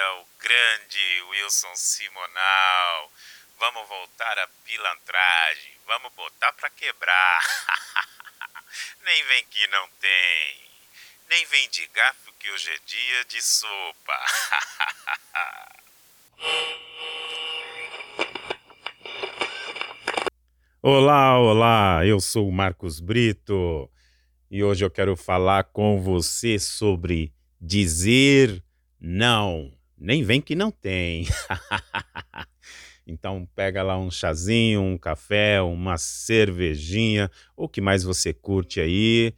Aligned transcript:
o 0.00 0.26
grande 0.38 1.22
Wilson 1.30 1.74
Simonal. 1.74 3.12
Vamos 3.58 3.88
voltar 3.88 4.38
à 4.38 4.48
pilantragem, 4.64 5.72
vamos 5.86 6.12
botar 6.12 6.52
pra 6.52 6.70
quebrar. 6.70 7.42
Nem 9.04 9.24
vem 9.24 9.44
que 9.46 9.66
não 9.68 9.88
tem. 10.00 10.68
Nem 11.28 11.44
vem 11.46 11.68
de 11.70 11.86
garfo 11.88 12.32
que 12.38 12.50
hoje 12.50 12.70
é 12.70 12.78
dia 12.86 13.24
de 13.24 13.42
sopa. 13.42 14.18
Olá, 20.80 21.38
olá, 21.38 22.06
eu 22.06 22.20
sou 22.20 22.48
o 22.48 22.52
Marcos 22.52 23.00
Brito 23.00 23.90
e 24.48 24.62
hoje 24.62 24.84
eu 24.84 24.90
quero 24.90 25.16
falar 25.16 25.64
com 25.64 26.00
você 26.00 26.56
sobre 26.58 27.34
dizer 27.60 28.62
não. 29.00 29.77
Nem 30.00 30.22
vem 30.22 30.40
que 30.40 30.54
não 30.54 30.70
tem. 30.70 31.26
então 33.04 33.48
pega 33.56 33.82
lá 33.82 33.98
um 33.98 34.10
chazinho, 34.10 34.80
um 34.80 34.96
café, 34.96 35.60
uma 35.60 35.98
cervejinha, 35.98 37.28
o 37.56 37.68
que 37.68 37.80
mais 37.80 38.04
você 38.04 38.32
curte 38.32 38.80
aí 38.80 39.34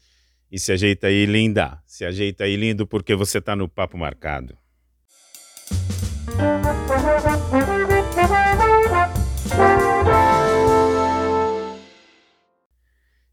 e 0.53 0.59
se 0.59 0.73
ajeita 0.73 1.07
aí, 1.07 1.25
linda. 1.25 1.83
Se 1.87 2.05
ajeita 2.05 2.45
aí, 2.45 2.57
lindo, 2.57 2.87
porque 2.87 3.15
você 3.15 3.41
tá 3.41 3.57
no 3.57 3.69
papo 3.69 3.97
marcado. 3.97 4.59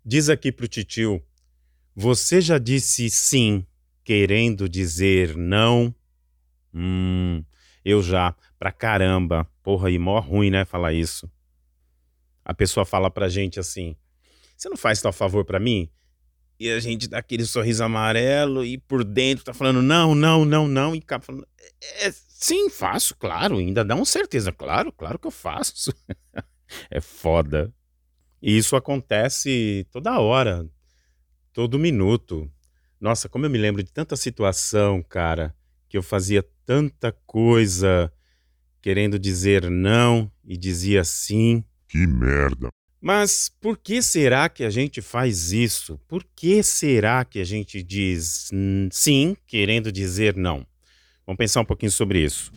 Diz 0.06 0.30
aqui 0.30 0.54
pro 0.54 0.68
titio, 0.70 1.22
você 1.94 2.40
já 2.40 2.58
disse 2.58 3.10
sim 3.10 3.66
querendo 4.06 4.70
dizer 4.70 5.36
não? 5.36 5.94
Hum, 6.74 7.44
eu 7.84 8.02
já, 8.02 8.36
pra 8.58 8.72
caramba. 8.72 9.48
Porra, 9.64 9.90
e 9.90 9.98
mó 9.98 10.20
ruim, 10.20 10.50
né, 10.50 10.66
falar 10.66 10.94
isso. 10.94 11.30
A 12.44 12.54
pessoa 12.54 12.86
fala 12.86 13.12
pra 13.12 13.28
gente 13.28 13.60
assim, 13.60 13.96
você 14.56 14.70
não 14.70 14.78
faz 14.78 15.02
tal 15.02 15.12
favor 15.12 15.46
pra 15.46 15.60
mim? 15.60 15.90
E 16.60 16.72
a 16.72 16.80
gente 16.80 17.08
dá 17.08 17.20
aquele 17.20 17.46
sorriso 17.46 17.84
amarelo 17.84 18.66
e 18.66 18.80
por 18.80 19.04
dentro 19.04 19.46
tá 19.46 19.54
falando 19.54 19.82
não, 19.82 20.16
não, 20.16 20.44
não, 20.44 20.68
não. 20.68 20.96
E 20.96 21.00
acaba 21.00 21.24
falando, 21.24 21.48
é, 22.02 22.12
sim, 22.12 22.70
faço, 22.70 23.16
claro. 23.16 23.58
Ainda 23.58 23.86
dá 23.86 23.94
uma 23.94 24.06
certeza, 24.06 24.52
claro, 24.52 24.92
claro 24.92 25.20
que 25.20 25.28
eu 25.28 25.32
faço. 25.32 25.94
é 26.90 27.00
foda. 27.00 27.72
E 28.42 28.58
isso 28.58 28.76
acontece 28.76 29.86
toda 29.92 30.20
hora, 30.20 30.68
todo 31.54 31.78
minuto. 31.78 32.52
Nossa, 33.00 33.30
como 33.30 33.46
eu 33.46 33.50
me 33.50 33.58
lembro 33.58 33.84
de 33.84 33.92
tanta 33.92 34.16
situação, 34.16 35.04
cara, 35.04 35.56
que 35.88 35.98
eu 35.98 36.02
fazia 36.02 36.44
tanta 36.68 37.14
coisa 37.26 38.12
querendo 38.82 39.18
dizer 39.18 39.72
não 39.72 40.30
e 40.46 40.58
dizia 40.58 41.02
sim. 41.06 41.64
Que 41.88 42.06
merda. 42.06 42.68
Mas 43.02 43.50
por 43.62 43.78
que 43.78 44.02
será 44.02 44.50
que 44.50 44.66
a 44.66 44.70
gente 44.70 45.02
faz 45.02 45.54
isso? 45.54 45.98
Por 46.10 46.26
que 46.36 46.62
será 46.62 47.24
que 47.24 47.40
a 47.40 47.46
gente 47.46 47.82
diz 47.82 48.52
sim 48.92 49.38
querendo 49.48 49.94
dizer 49.94 50.36
não? 50.36 50.68
Vamos 51.26 51.38
pensar 51.38 51.62
um 51.62 51.66
pouquinho 51.66 51.92
sobre 51.92 52.20
isso. 52.20 52.52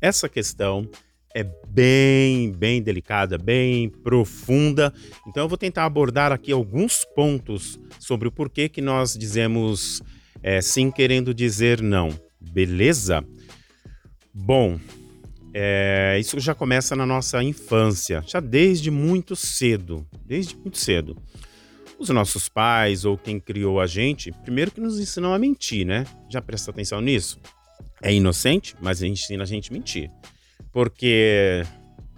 Essa 0.00 0.28
questão 0.28 0.88
é 1.34 1.42
bem, 1.66 2.52
bem 2.52 2.80
delicada, 2.80 3.36
bem 3.36 3.88
profunda. 3.88 4.94
Então 5.26 5.42
eu 5.42 5.48
vou 5.48 5.58
tentar 5.58 5.86
abordar 5.86 6.30
aqui 6.30 6.52
alguns 6.52 7.04
pontos 7.04 7.80
sobre 7.98 8.28
o 8.28 8.32
porquê 8.32 8.68
que 8.68 8.80
nós 8.80 9.16
dizemos 9.18 10.00
é, 10.40 10.60
sim 10.60 10.88
querendo 10.88 11.34
dizer 11.34 11.82
não. 11.82 12.10
Beleza? 12.52 13.24
Bom, 14.32 14.78
é, 15.52 16.16
isso 16.18 16.40
já 16.40 16.54
começa 16.54 16.96
na 16.96 17.06
nossa 17.06 17.42
infância, 17.42 18.24
já 18.26 18.40
desde 18.40 18.90
muito 18.90 19.36
cedo, 19.36 20.04
desde 20.26 20.56
muito 20.56 20.78
cedo. 20.78 21.16
Os 21.96 22.08
nossos 22.08 22.48
pais 22.48 23.04
ou 23.04 23.16
quem 23.16 23.38
criou 23.38 23.80
a 23.80 23.86
gente, 23.86 24.32
primeiro 24.42 24.72
que 24.72 24.80
nos 24.80 24.98
ensinam 24.98 25.32
a 25.32 25.38
mentir, 25.38 25.86
né? 25.86 26.04
Já 26.28 26.42
presta 26.42 26.72
atenção 26.72 27.00
nisso? 27.00 27.38
É 28.02 28.12
inocente, 28.12 28.74
mas 28.80 29.00
ensina 29.00 29.44
a 29.44 29.46
gente 29.46 29.70
a 29.70 29.72
mentir. 29.72 30.10
Porque, 30.72 31.62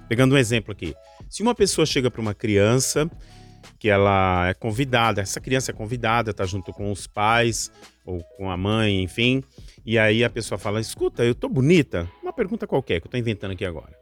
pegando 0.08 0.34
um 0.34 0.38
exemplo 0.38 0.72
aqui, 0.72 0.94
se 1.28 1.42
uma 1.42 1.54
pessoa 1.54 1.84
chega 1.84 2.10
para 2.10 2.22
uma 2.22 2.32
criança 2.32 3.10
que 3.78 3.88
ela 3.88 4.48
é 4.48 4.54
convidada, 4.54 5.20
essa 5.20 5.40
criança 5.40 5.70
é 5.70 5.74
convidada, 5.74 6.32
tá 6.32 6.44
junto 6.44 6.72
com 6.72 6.90
os 6.90 7.06
pais 7.06 7.70
ou 8.04 8.22
com 8.36 8.50
a 8.50 8.56
mãe, 8.56 9.02
enfim, 9.02 9.42
e 9.84 9.98
aí 9.98 10.24
a 10.24 10.30
pessoa 10.30 10.58
fala: 10.58 10.80
"Escuta, 10.80 11.24
eu 11.24 11.34
tô 11.34 11.48
bonita?" 11.48 12.10
Uma 12.22 12.32
pergunta 12.32 12.66
qualquer 12.66 13.00
que 13.00 13.06
eu 13.06 13.10
tô 13.10 13.16
inventando 13.16 13.52
aqui 13.52 13.64
agora. 13.64 13.96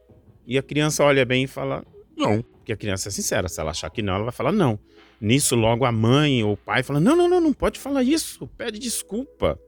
E 0.46 0.58
a 0.58 0.62
criança 0.62 1.04
olha 1.04 1.24
bem 1.24 1.44
e 1.44 1.46
fala: 1.46 1.84
"Não", 2.16 2.42
porque 2.42 2.72
a 2.72 2.76
criança 2.76 3.08
é 3.08 3.12
sincera, 3.12 3.48
se 3.48 3.60
ela 3.60 3.70
achar 3.70 3.90
que 3.90 4.02
não, 4.02 4.14
ela 4.14 4.24
vai 4.24 4.32
falar 4.32 4.52
não. 4.52 4.78
Nisso 5.20 5.56
logo 5.56 5.84
a 5.84 5.92
mãe 5.92 6.42
ou 6.42 6.52
o 6.52 6.56
pai 6.56 6.82
fala: 6.82 7.00
"Não, 7.00 7.16
não, 7.16 7.28
não, 7.28 7.40
não 7.40 7.52
pode 7.52 7.78
falar 7.78 8.02
isso, 8.02 8.46
pede 8.46 8.78
desculpa". 8.78 9.58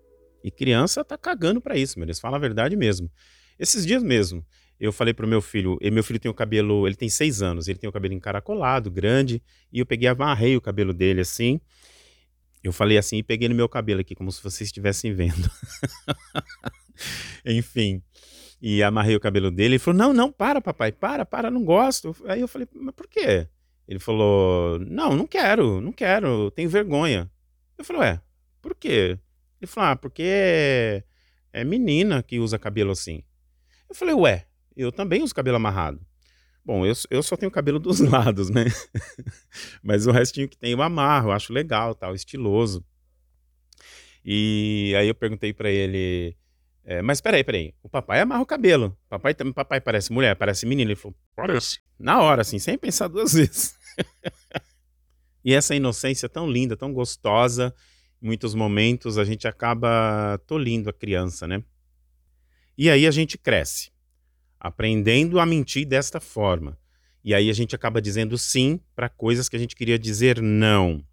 E 0.44 0.50
criança 0.50 1.04
tá 1.04 1.18
cagando 1.18 1.60
para 1.60 1.76
isso, 1.76 2.00
eles 2.00 2.20
falam 2.20 2.36
a 2.36 2.40
verdade 2.40 2.76
mesmo. 2.76 3.10
Esses 3.58 3.86
dias 3.86 4.02
mesmo, 4.02 4.44
eu 4.78 4.92
falei 4.92 5.14
pro 5.14 5.26
meu 5.26 5.40
filho, 5.40 5.78
meu 5.92 6.04
filho 6.04 6.20
tem 6.20 6.30
o 6.30 6.34
cabelo, 6.34 6.86
ele 6.86 6.96
tem 6.96 7.08
seis 7.08 7.40
anos, 7.42 7.66
ele 7.66 7.78
tem 7.78 7.88
o 7.88 7.92
cabelo 7.92 8.14
encaracolado, 8.14 8.90
grande, 8.90 9.42
e 9.72 9.78
eu 9.78 9.86
peguei, 9.86 10.08
amarrei 10.08 10.56
o 10.56 10.60
cabelo 10.60 10.92
dele 10.92 11.22
assim. 11.22 11.60
Eu 12.62 12.72
falei 12.72 12.98
assim 12.98 13.18
e 13.18 13.22
peguei 13.22 13.48
no 13.48 13.54
meu 13.54 13.68
cabelo 13.68 14.00
aqui, 14.00 14.14
como 14.14 14.30
se 14.32 14.42
vocês 14.42 14.68
estivessem 14.68 15.14
vendo. 15.14 15.48
Enfim. 17.46 18.02
E 18.60 18.82
amarrei 18.82 19.14
o 19.14 19.20
cabelo 19.20 19.50
dele. 19.50 19.74
Ele 19.74 19.78
falou: 19.78 19.98
Não, 19.98 20.12
não, 20.12 20.32
para, 20.32 20.60
papai, 20.60 20.90
para, 20.90 21.24
para, 21.24 21.50
não 21.50 21.64
gosto. 21.64 22.16
Aí 22.26 22.40
eu 22.40 22.48
falei: 22.48 22.66
Mas 22.74 22.94
por 22.94 23.06
quê? 23.06 23.46
Ele 23.86 24.00
falou: 24.00 24.80
Não, 24.80 25.14
não 25.14 25.26
quero, 25.26 25.80
não 25.80 25.92
quero, 25.92 26.50
tenho 26.50 26.68
vergonha. 26.68 27.30
Eu 27.78 27.84
falei: 27.84 28.02
Ué, 28.02 28.20
por 28.60 28.74
quê? 28.74 29.18
Ele 29.60 29.66
falou: 29.68 29.90
Ah, 29.90 29.96
porque 29.96 30.24
é, 30.24 31.04
é 31.52 31.64
menina 31.64 32.22
que 32.22 32.40
usa 32.40 32.58
cabelo 32.58 32.90
assim. 32.90 33.22
Eu 33.88 33.94
falei: 33.94 34.14
Ué, 34.14 34.46
eu 34.76 34.92
também 34.92 35.22
uso 35.22 35.34
cabelo 35.34 35.56
amarrado. 35.56 36.00
Bom, 36.64 36.84
eu, 36.84 36.92
eu 37.10 37.22
só 37.22 37.36
tenho 37.36 37.50
cabelo 37.50 37.78
dos 37.80 38.00
lados, 38.00 38.50
né? 38.50 38.64
Mas 39.82 40.06
o 40.06 40.10
restinho 40.10 40.48
que 40.48 40.58
tem 40.58 40.72
eu 40.72 40.82
amarro, 40.82 41.30
acho 41.30 41.52
legal, 41.52 41.94
tal, 41.94 42.14
estiloso. 42.14 42.84
E 44.24 44.92
aí 44.98 45.06
eu 45.06 45.14
perguntei 45.14 45.52
para 45.52 45.70
ele, 45.70 46.36
é, 46.84 47.00
mas 47.00 47.20
peraí, 47.20 47.44
peraí, 47.44 47.72
o 47.82 47.88
papai 47.88 48.20
amarra 48.20 48.42
o 48.42 48.46
cabelo. 48.46 48.98
Papai, 49.08 49.32
papai 49.34 49.80
parece 49.80 50.12
mulher, 50.12 50.34
parece 50.34 50.66
menino. 50.66 50.90
Ele 50.90 50.96
falou, 50.96 51.16
parece. 51.36 51.80
Na 51.96 52.20
hora, 52.20 52.42
assim, 52.42 52.58
sem 52.58 52.76
pensar 52.76 53.06
duas 53.06 53.32
vezes. 53.34 53.78
e 55.44 55.54
essa 55.54 55.74
inocência 55.74 56.28
tão 56.28 56.50
linda, 56.50 56.76
tão 56.76 56.92
gostosa, 56.92 57.72
em 58.20 58.26
muitos 58.26 58.54
momentos 58.54 59.16
a 59.18 59.24
gente 59.24 59.46
acaba 59.46 60.36
tolindo 60.48 60.90
a 60.90 60.92
criança, 60.92 61.46
né? 61.46 61.62
E 62.76 62.90
aí 62.90 63.06
a 63.06 63.10
gente 63.12 63.38
cresce 63.38 63.95
aprendendo 64.58 65.38
a 65.38 65.46
mentir 65.46 65.86
desta 65.86 66.20
forma. 66.20 66.78
E 67.24 67.34
aí 67.34 67.50
a 67.50 67.52
gente 67.52 67.74
acaba 67.74 68.00
dizendo 68.00 68.38
sim 68.38 68.80
para 68.94 69.08
coisas 69.08 69.48
que 69.48 69.56
a 69.56 69.58
gente 69.58 69.74
queria 69.74 69.98
dizer 69.98 70.40
não. 70.40 71.04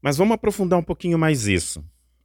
Mas 0.00 0.16
vamos 0.16 0.34
aprofundar 0.34 0.78
um 0.78 0.82
pouquinho 0.82 1.18
mais 1.18 1.46
isso. 1.46 1.84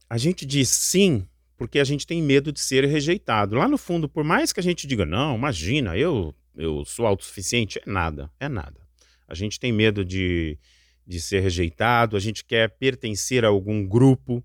A 0.09 0.17
gente 0.17 0.45
diz 0.45 0.69
sim 0.69 1.27
porque 1.57 1.79
a 1.79 1.83
gente 1.83 2.07
tem 2.07 2.23
medo 2.23 2.51
de 2.51 2.59
ser 2.59 2.85
rejeitado. 2.85 3.55
Lá 3.55 3.67
no 3.67 3.77
fundo, 3.77 4.09
por 4.09 4.23
mais 4.23 4.51
que 4.51 4.59
a 4.59 4.63
gente 4.63 4.87
diga, 4.87 5.05
não, 5.05 5.35
imagina, 5.35 5.95
eu, 5.95 6.33
eu 6.55 6.83
sou 6.85 7.05
autossuficiente, 7.05 7.79
é 7.79 7.89
nada, 7.89 8.31
é 8.39 8.49
nada. 8.49 8.81
A 9.27 9.35
gente 9.35 9.59
tem 9.59 9.71
medo 9.71 10.03
de, 10.03 10.57
de 11.05 11.21
ser 11.21 11.41
rejeitado, 11.41 12.17
a 12.17 12.19
gente 12.19 12.43
quer 12.43 12.69
pertencer 12.69 13.45
a 13.45 13.49
algum 13.49 13.85
grupo. 13.87 14.43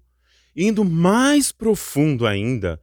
Indo 0.55 0.84
mais 0.84 1.53
profundo 1.53 2.27
ainda, 2.27 2.80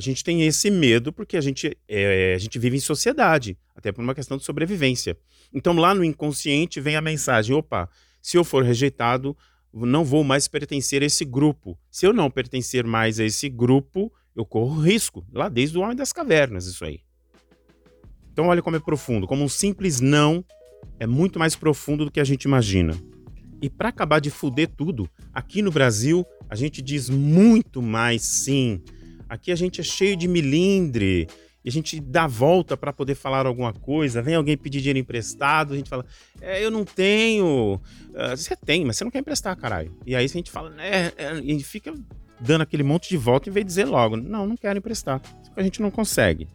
a 0.00 0.02
gente 0.02 0.24
tem 0.24 0.46
esse 0.46 0.70
medo 0.70 1.12
porque 1.12 1.36
a 1.36 1.42
gente, 1.42 1.76
é, 1.86 2.32
a 2.34 2.38
gente 2.38 2.58
vive 2.58 2.78
em 2.78 2.80
sociedade, 2.80 3.58
até 3.76 3.92
por 3.92 4.02
uma 4.02 4.14
questão 4.14 4.38
de 4.38 4.44
sobrevivência. 4.44 5.14
Então 5.52 5.74
lá 5.74 5.94
no 5.94 6.02
inconsciente 6.02 6.80
vem 6.80 6.96
a 6.96 7.02
mensagem: 7.02 7.54
opa, 7.54 7.86
se 8.22 8.38
eu 8.38 8.42
for 8.42 8.64
rejeitado, 8.64 9.36
não 9.70 10.02
vou 10.02 10.24
mais 10.24 10.48
pertencer 10.48 11.02
a 11.02 11.04
esse 11.04 11.22
grupo. 11.22 11.78
Se 11.90 12.06
eu 12.06 12.14
não 12.14 12.30
pertencer 12.30 12.82
mais 12.82 13.20
a 13.20 13.24
esse 13.24 13.46
grupo, 13.50 14.10
eu 14.34 14.42
corro 14.42 14.80
risco. 14.80 15.22
Lá 15.30 15.50
desde 15.50 15.76
o 15.76 15.82
Homem 15.82 15.94
das 15.94 16.14
Cavernas, 16.14 16.64
isso 16.64 16.82
aí. 16.82 17.00
Então 18.32 18.46
olha 18.46 18.62
como 18.62 18.76
é 18.76 18.80
profundo, 18.80 19.26
como 19.26 19.44
um 19.44 19.50
simples 19.50 20.00
não 20.00 20.42
é 20.98 21.06
muito 21.06 21.38
mais 21.38 21.54
profundo 21.54 22.06
do 22.06 22.10
que 22.10 22.20
a 22.20 22.24
gente 22.24 22.44
imagina. 22.44 22.98
E 23.60 23.68
para 23.68 23.90
acabar 23.90 24.18
de 24.18 24.30
fuder 24.30 24.70
tudo, 24.74 25.10
aqui 25.30 25.60
no 25.60 25.70
Brasil 25.70 26.24
a 26.48 26.54
gente 26.54 26.80
diz 26.80 27.10
muito 27.10 27.82
mais 27.82 28.22
sim 28.22 28.80
Aqui 29.30 29.52
a 29.52 29.56
gente 29.56 29.80
é 29.80 29.84
cheio 29.84 30.16
de 30.16 30.26
milindre, 30.26 31.28
e 31.64 31.68
a 31.68 31.72
gente 31.72 32.00
dá 32.00 32.26
volta 32.26 32.76
para 32.76 32.92
poder 32.92 33.14
falar 33.14 33.46
alguma 33.46 33.72
coisa. 33.72 34.20
Vem 34.20 34.34
alguém 34.34 34.56
pedir 34.56 34.80
dinheiro 34.80 34.98
emprestado, 34.98 35.72
a 35.72 35.76
gente 35.76 35.88
fala, 35.88 36.04
é, 36.40 36.64
eu 36.64 36.68
não 36.68 36.84
tenho. 36.84 37.80
Uh, 38.08 38.36
você 38.36 38.56
tem, 38.56 38.84
mas 38.84 38.96
você 38.96 39.04
não 39.04 39.10
quer 39.10 39.20
emprestar, 39.20 39.56
caralho. 39.56 39.96
E 40.04 40.16
aí 40.16 40.24
a 40.24 40.28
gente 40.28 40.50
fala, 40.50 40.70
né? 40.70 41.12
Gente 41.44 41.62
fica 41.62 41.94
dando 42.40 42.62
aquele 42.62 42.82
monte 42.82 43.08
de 43.08 43.16
volta 43.16 43.48
em 43.48 43.52
vez 43.52 43.64
de 43.64 43.68
dizer 43.68 43.84
logo, 43.84 44.16
não, 44.16 44.48
não 44.48 44.56
quero 44.56 44.78
emprestar. 44.78 45.20
A 45.54 45.62
gente 45.62 45.80
não 45.80 45.92
consegue. 45.92 46.48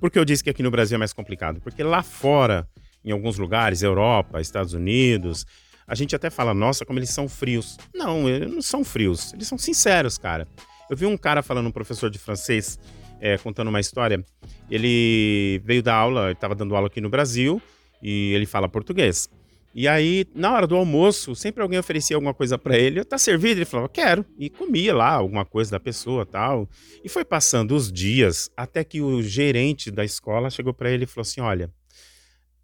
Por 0.00 0.10
que 0.10 0.18
eu 0.18 0.24
disse 0.24 0.42
que 0.42 0.48
aqui 0.48 0.62
no 0.62 0.70
Brasil 0.70 0.94
é 0.94 0.98
mais 0.98 1.12
complicado? 1.12 1.60
Porque 1.60 1.82
lá 1.82 2.02
fora, 2.02 2.66
em 3.04 3.10
alguns 3.10 3.36
lugares, 3.36 3.82
Europa, 3.82 4.40
Estados 4.40 4.72
Unidos, 4.72 5.44
a 5.86 5.94
gente 5.94 6.14
até 6.14 6.30
fala, 6.30 6.54
nossa, 6.54 6.86
como 6.86 6.98
eles 6.98 7.10
são 7.10 7.28
frios. 7.28 7.76
Não, 7.92 8.28
eles 8.28 8.50
não 8.50 8.62
são 8.62 8.84
frios, 8.84 9.32
eles 9.34 9.48
são 9.48 9.58
sinceros, 9.58 10.16
cara. 10.16 10.46
Eu 10.90 10.96
vi 10.96 11.06
um 11.06 11.16
cara 11.16 11.42
falando, 11.42 11.66
um 11.66 11.72
professor 11.72 12.10
de 12.10 12.18
francês, 12.18 12.78
é, 13.20 13.36
contando 13.38 13.68
uma 13.68 13.80
história. 13.80 14.24
Ele 14.70 15.60
veio 15.64 15.82
dar 15.82 15.94
aula, 15.94 16.32
estava 16.32 16.54
dando 16.54 16.74
aula 16.74 16.86
aqui 16.86 17.00
no 17.00 17.10
Brasil 17.10 17.60
e 18.02 18.32
ele 18.32 18.46
fala 18.46 18.68
português. 18.68 19.28
E 19.74 19.86
aí, 19.86 20.24
na 20.34 20.52
hora 20.52 20.66
do 20.66 20.74
almoço, 20.74 21.34
sempre 21.34 21.62
alguém 21.62 21.78
oferecia 21.78 22.16
alguma 22.16 22.32
coisa 22.32 22.56
para 22.56 22.76
ele. 22.76 23.04
Tá 23.04 23.18
servido? 23.18 23.58
Ele 23.58 23.64
falava, 23.64 23.88
quero. 23.88 24.24
E 24.38 24.48
comia 24.48 24.94
lá 24.94 25.10
alguma 25.10 25.44
coisa 25.44 25.70
da 25.70 25.78
pessoa 25.78 26.24
tal. 26.24 26.68
E 27.04 27.08
foi 27.08 27.24
passando 27.24 27.76
os 27.76 27.92
dias 27.92 28.50
até 28.56 28.82
que 28.82 29.00
o 29.00 29.22
gerente 29.22 29.90
da 29.90 30.04
escola 30.04 30.50
chegou 30.50 30.72
para 30.72 30.90
ele 30.90 31.04
e 31.04 31.06
falou 31.06 31.22
assim: 31.22 31.40
Olha, 31.40 31.70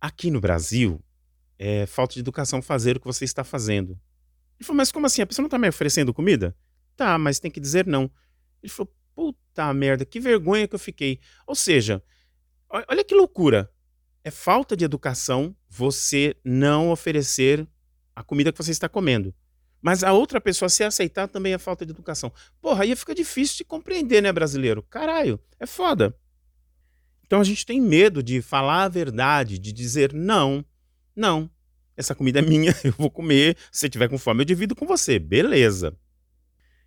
aqui 0.00 0.30
no 0.30 0.40
Brasil 0.40 1.00
é 1.58 1.86
falta 1.86 2.14
de 2.14 2.20
educação 2.20 2.60
fazer 2.62 2.96
o 2.96 3.00
que 3.00 3.06
você 3.06 3.24
está 3.24 3.44
fazendo. 3.44 3.92
Ele 4.58 4.66
falou, 4.66 4.76
mas 4.76 4.92
como 4.92 5.06
assim? 5.06 5.22
A 5.22 5.26
pessoa 5.26 5.44
não 5.44 5.48
tá 5.48 5.58
me 5.58 5.68
oferecendo 5.68 6.12
comida? 6.12 6.54
Tá, 6.96 7.18
mas 7.18 7.40
tem 7.40 7.50
que 7.50 7.60
dizer 7.60 7.86
não. 7.86 8.10
Ele 8.62 8.72
falou, 8.72 8.92
puta 9.14 9.72
merda, 9.72 10.04
que 10.04 10.20
vergonha 10.20 10.66
que 10.66 10.74
eu 10.74 10.78
fiquei. 10.78 11.20
Ou 11.46 11.54
seja, 11.54 12.02
olha 12.68 13.04
que 13.04 13.14
loucura 13.14 13.70
é 14.24 14.30
falta 14.30 14.74
de 14.74 14.84
educação 14.84 15.54
você 15.68 16.34
não 16.42 16.90
oferecer 16.90 17.68
a 18.16 18.22
comida 18.22 18.50
que 18.50 18.58
você 18.58 18.70
está 18.70 18.88
comendo. 18.88 19.34
Mas 19.82 20.02
a 20.02 20.14
outra 20.14 20.40
pessoa 20.40 20.70
se 20.70 20.82
aceitar 20.82 21.28
também 21.28 21.52
é 21.52 21.58
falta 21.58 21.84
de 21.84 21.92
educação. 21.92 22.32
Porra, 22.58 22.84
aí 22.84 22.96
fica 22.96 23.14
difícil 23.14 23.58
de 23.58 23.64
compreender, 23.64 24.22
né, 24.22 24.32
brasileiro? 24.32 24.82
Caralho, 24.82 25.38
é 25.60 25.66
foda. 25.66 26.16
Então 27.26 27.38
a 27.38 27.44
gente 27.44 27.66
tem 27.66 27.80
medo 27.82 28.22
de 28.22 28.40
falar 28.40 28.84
a 28.84 28.88
verdade, 28.88 29.58
de 29.58 29.72
dizer 29.72 30.14
não, 30.14 30.64
não, 31.14 31.50
essa 31.96 32.14
comida 32.14 32.38
é 32.38 32.42
minha, 32.42 32.74
eu 32.82 32.92
vou 32.92 33.10
comer, 33.10 33.56
se 33.70 33.80
você 33.80 33.90
tiver 33.90 34.08
com 34.08 34.16
fome 34.16 34.40
eu 34.40 34.46
divido 34.46 34.74
com 34.74 34.86
você, 34.86 35.18
beleza. 35.18 35.94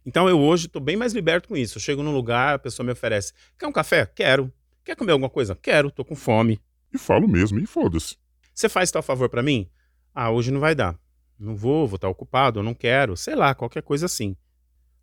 Então 0.07 0.29
eu 0.29 0.39
hoje 0.39 0.67
estou 0.67 0.81
bem 0.81 0.95
mais 0.95 1.11
liberto 1.11 1.49
com 1.49 1.57
isso. 1.57 1.77
Eu 1.77 1.81
chego 1.81 2.01
num 2.01 2.13
lugar, 2.13 2.55
a 2.55 2.59
pessoa 2.59 2.85
me 2.85 2.93
oferece, 2.93 3.33
quer 3.59 3.67
um 3.67 3.73
café? 3.73 4.05
Quero. 4.05 4.49
Quer 4.85 4.95
comer 4.95 5.11
alguma 5.11 5.29
coisa? 5.29 5.53
Quero, 5.53 5.89
estou 5.89 6.05
com 6.05 6.15
fome. 6.15 6.61
E 6.93 6.97
falo 6.97 7.27
mesmo, 7.27 7.59
e 7.59 7.65
foda-se. 7.65 8.15
Você 8.55 8.69
faz 8.69 8.89
tal 8.89 9.03
favor 9.03 9.27
para 9.27 9.43
mim? 9.43 9.69
Ah, 10.15 10.31
hoje 10.31 10.49
não 10.49 10.61
vai 10.61 10.73
dar. 10.73 10.97
Não 11.37 11.57
vou, 11.57 11.85
vou 11.85 11.97
estar 11.97 12.07
ocupado, 12.07 12.59
eu 12.59 12.63
não 12.63 12.73
quero, 12.73 13.17
sei 13.17 13.35
lá, 13.35 13.53
qualquer 13.53 13.83
coisa 13.83 14.05
assim. 14.05 14.33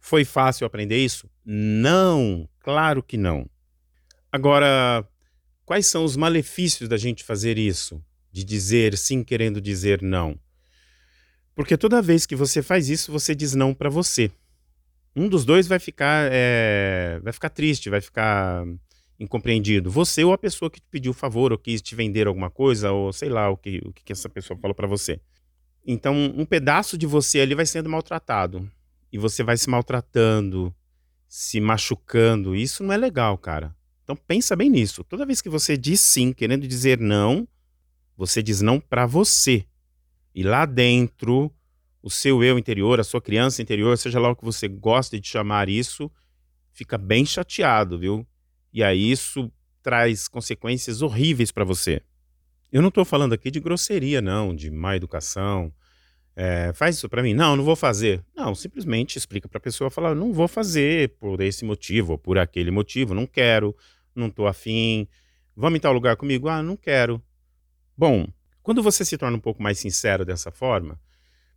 Foi 0.00 0.24
fácil 0.24 0.66
aprender 0.66 0.96
isso? 0.96 1.28
Não, 1.44 2.48
claro 2.60 3.02
que 3.02 3.18
não. 3.18 3.46
Agora, 4.32 5.06
quais 5.66 5.86
são 5.86 6.02
os 6.02 6.16
malefícios 6.16 6.88
da 6.88 6.96
gente 6.96 7.22
fazer 7.22 7.58
isso? 7.58 8.02
De 8.32 8.42
dizer 8.42 8.96
sim 8.96 9.22
querendo 9.22 9.60
dizer 9.60 10.00
não? 10.00 10.40
Porque 11.54 11.76
toda 11.76 12.00
vez 12.00 12.24
que 12.24 12.34
você 12.34 12.62
faz 12.62 12.88
isso, 12.88 13.12
você 13.12 13.34
diz 13.34 13.54
não 13.54 13.74
para 13.74 13.90
você. 13.90 14.32
Um 15.16 15.28
dos 15.28 15.44
dois 15.44 15.66
vai 15.66 15.78
ficar, 15.78 16.28
é, 16.32 17.20
vai 17.22 17.32
ficar 17.32 17.50
triste, 17.50 17.88
vai 17.88 18.00
ficar 18.00 18.64
incompreendido? 19.18 19.90
Você 19.90 20.24
ou 20.24 20.32
a 20.32 20.38
pessoa 20.38 20.70
que 20.70 20.80
te 20.80 20.86
pediu 20.90 21.12
favor 21.12 21.52
ou 21.52 21.58
quis 21.58 21.80
te 21.80 21.94
vender 21.94 22.26
alguma 22.26 22.50
coisa 22.50 22.90
ou 22.90 23.12
sei 23.12 23.28
lá 23.28 23.48
o 23.48 23.56
que, 23.56 23.80
o 23.84 23.92
que 23.92 24.12
essa 24.12 24.28
pessoa 24.28 24.58
falou 24.58 24.74
para 24.74 24.88
você. 24.88 25.20
Então, 25.86 26.14
um 26.36 26.44
pedaço 26.44 26.96
de 26.96 27.06
você 27.06 27.40
ali 27.40 27.54
vai 27.54 27.66
sendo 27.66 27.90
maltratado. 27.90 28.68
E 29.12 29.18
você 29.18 29.44
vai 29.44 29.56
se 29.56 29.68
maltratando, 29.68 30.74
se 31.28 31.60
machucando. 31.60 32.56
Isso 32.56 32.82
não 32.82 32.92
é 32.92 32.96
legal, 32.96 33.36
cara. 33.38 33.74
Então, 34.02 34.16
pensa 34.16 34.56
bem 34.56 34.70
nisso. 34.70 35.04
Toda 35.04 35.26
vez 35.26 35.40
que 35.40 35.48
você 35.48 35.76
diz 35.76 36.00
sim, 36.00 36.32
querendo 36.32 36.66
dizer 36.66 36.98
não, 36.98 37.46
você 38.16 38.42
diz 38.42 38.60
não 38.60 38.80
para 38.80 39.06
você. 39.06 39.64
E 40.34 40.42
lá 40.42 40.66
dentro, 40.66 41.52
o 42.04 42.10
seu 42.10 42.44
eu 42.44 42.58
interior, 42.58 43.00
a 43.00 43.04
sua 43.04 43.20
criança 43.20 43.62
interior, 43.62 43.96
seja 43.96 44.20
lá 44.20 44.28
o 44.28 44.36
que 44.36 44.44
você 44.44 44.68
gosta 44.68 45.18
de 45.18 45.26
chamar 45.26 45.70
isso, 45.70 46.12
fica 46.70 46.98
bem 46.98 47.24
chateado, 47.24 47.98
viu? 47.98 48.26
E 48.70 48.84
aí 48.84 49.10
isso 49.10 49.50
traz 49.82 50.28
consequências 50.28 51.00
horríveis 51.00 51.50
para 51.50 51.64
você. 51.64 52.02
Eu 52.70 52.82
não 52.82 52.90
estou 52.90 53.06
falando 53.06 53.32
aqui 53.32 53.50
de 53.50 53.58
grosseria, 53.58 54.20
não, 54.20 54.54
de 54.54 54.70
má 54.70 54.94
educação. 54.94 55.72
É, 56.36 56.74
faz 56.74 56.96
isso 56.96 57.08
para 57.08 57.22
mim. 57.22 57.32
Não, 57.32 57.56
não 57.56 57.64
vou 57.64 57.74
fazer. 57.74 58.22
Não, 58.36 58.54
simplesmente 58.54 59.16
explica 59.16 59.48
para 59.48 59.56
a 59.56 59.62
pessoa, 59.62 59.88
fala, 59.88 60.14
não 60.14 60.30
vou 60.30 60.46
fazer 60.46 61.16
por 61.18 61.40
esse 61.40 61.64
motivo 61.64 62.12
ou 62.12 62.18
por 62.18 62.36
aquele 62.36 62.70
motivo, 62.70 63.14
não 63.14 63.26
quero, 63.26 63.74
não 64.14 64.26
estou 64.26 64.46
afim. 64.46 65.08
Vamos 65.56 65.78
em 65.78 65.80
tal 65.80 65.94
lugar 65.94 66.16
comigo? 66.16 66.48
Ah, 66.48 66.62
não 66.62 66.76
quero. 66.76 67.22
Bom, 67.96 68.28
quando 68.62 68.82
você 68.82 69.06
se 69.06 69.16
torna 69.16 69.38
um 69.38 69.40
pouco 69.40 69.62
mais 69.62 69.78
sincero 69.78 70.22
dessa 70.22 70.50
forma, 70.50 71.00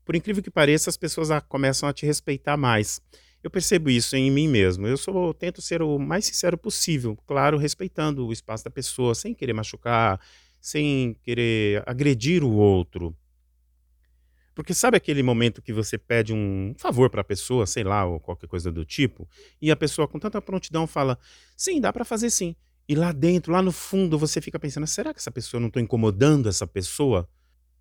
por 0.07 0.15
incrível 0.15 0.41
que 0.41 0.49
pareça, 0.49 0.89
as 0.89 0.95
pessoas 0.95 1.27
começam 1.49 1.87
a 1.87 1.91
te 1.91 2.05
respeitar 2.05 2.55
mais. 2.55 3.01
Eu 3.43 3.51
percebo 3.51 3.89
isso 3.89 4.15
em 4.15 4.31
mim 4.31 4.47
mesmo. 4.47 4.87
Eu 4.87 4.95
sou, 4.95 5.33
tento 5.33 5.61
ser 5.61 5.81
o 5.81 5.99
mais 5.99 6.25
sincero 6.25 6.57
possível, 6.57 7.17
claro, 7.27 7.57
respeitando 7.57 8.25
o 8.25 8.31
espaço 8.31 8.63
da 8.63 8.71
pessoa, 8.71 9.13
sem 9.13 9.33
querer 9.33 9.51
machucar, 9.51 10.17
sem 10.61 11.13
querer 11.23 11.83
agredir 11.85 12.41
o 12.41 12.53
outro. 12.53 13.13
Porque 14.55 14.73
sabe 14.73 14.95
aquele 14.95 15.21
momento 15.21 15.61
que 15.61 15.73
você 15.73 15.97
pede 15.97 16.33
um 16.33 16.73
favor 16.77 17.09
para 17.09 17.19
a 17.19 17.25
pessoa, 17.25 17.67
sei 17.67 17.83
lá, 17.83 18.05
ou 18.05 18.17
qualquer 18.17 18.47
coisa 18.47 18.71
do 18.71 18.85
tipo, 18.85 19.27
e 19.61 19.69
a 19.69 19.75
pessoa 19.75 20.07
com 20.07 20.17
tanta 20.17 20.41
prontidão 20.41 20.87
fala: 20.87 21.19
"Sim, 21.57 21.81
dá 21.81 21.91
para 21.91 22.05
fazer 22.05 22.29
sim". 22.29 22.55
E 22.87 22.95
lá 22.95 23.11
dentro, 23.11 23.51
lá 23.51 23.61
no 23.61 23.73
fundo, 23.73 24.17
você 24.17 24.39
fica 24.39 24.57
pensando: 24.57 24.87
será 24.87 25.13
que 25.13 25.19
essa 25.19 25.31
pessoa 25.31 25.59
não 25.59 25.67
estou 25.67 25.81
incomodando 25.81 26.47
essa 26.47 26.65
pessoa? 26.65 27.29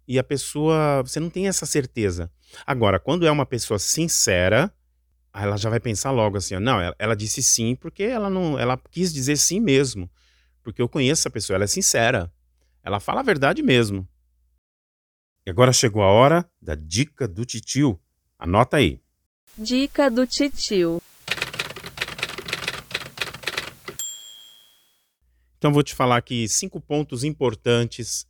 E 0.08 0.18
a 0.18 0.24
pessoa, 0.24 1.02
você 1.02 1.18
não 1.18 1.28
tem 1.28 1.48
essa 1.48 1.66
certeza. 1.66 2.30
Agora, 2.64 3.00
quando 3.00 3.26
é 3.26 3.30
uma 3.30 3.44
pessoa 3.44 3.78
sincera, 3.78 4.72
ela 5.34 5.56
já 5.56 5.68
vai 5.68 5.80
pensar 5.80 6.10
logo 6.12 6.36
assim, 6.36 6.54
ó, 6.54 6.60
não, 6.60 6.80
ela, 6.80 6.94
ela, 6.98 7.16
disse 7.16 7.42
sim 7.42 7.74
porque 7.74 8.04
ela 8.04 8.30
não, 8.30 8.58
ela 8.58 8.80
quis 8.90 9.12
dizer 9.12 9.36
sim 9.36 9.60
mesmo, 9.60 10.08
porque 10.62 10.80
eu 10.80 10.88
conheço 10.88 11.22
essa 11.22 11.30
pessoa, 11.30 11.56
ela 11.56 11.64
é 11.64 11.68
sincera, 11.68 12.32
ela 12.82 13.00
fala 13.00 13.20
a 13.20 13.24
verdade 13.24 13.62
mesmo. 13.62 14.08
E 15.44 15.50
agora 15.50 15.72
chegou 15.72 16.02
a 16.02 16.10
hora 16.10 16.48
da 16.60 16.74
dica 16.74 17.28
do 17.28 17.44
titio. 17.44 18.00
Anota 18.36 18.78
aí. 18.78 19.00
Dica 19.56 20.10
do 20.10 20.26
titio. 20.26 21.00
Então 25.56 25.72
vou 25.72 25.82
te 25.82 25.94
falar 25.94 26.16
aqui 26.16 26.48
cinco 26.48 26.80
pontos 26.80 27.22
importantes 27.22 28.26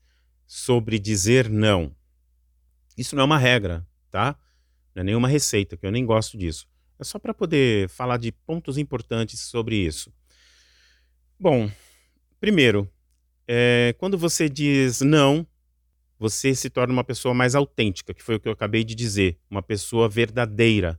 sobre 0.46 0.98
dizer 0.98 1.48
não. 1.48 1.94
Isso 2.96 3.14
não 3.14 3.22
é 3.22 3.26
uma 3.26 3.38
regra, 3.38 3.86
tá? 4.10 4.38
Não 4.94 5.02
é 5.02 5.04
nenhuma 5.04 5.28
receita, 5.28 5.76
que 5.76 5.86
eu 5.86 5.90
nem 5.90 6.06
gosto 6.06 6.38
disso. 6.38 6.66
É 6.98 7.04
só 7.04 7.18
para 7.18 7.34
poder 7.34 7.88
falar 7.88 8.16
de 8.16 8.32
pontos 8.32 8.78
importantes 8.78 9.40
sobre 9.40 9.76
isso. 9.76 10.10
Bom, 11.38 11.70
primeiro, 12.40 12.90
é, 13.46 13.94
quando 13.98 14.16
você 14.16 14.48
diz 14.48 15.02
não, 15.02 15.46
você 16.18 16.54
se 16.54 16.70
torna 16.70 16.92
uma 16.92 17.04
pessoa 17.04 17.34
mais 17.34 17.54
autêntica, 17.54 18.14
que 18.14 18.22
foi 18.22 18.36
o 18.36 18.40
que 18.40 18.48
eu 18.48 18.52
acabei 18.52 18.82
de 18.82 18.94
dizer, 18.94 19.38
uma 19.50 19.62
pessoa 19.62 20.08
verdadeira. 20.08 20.98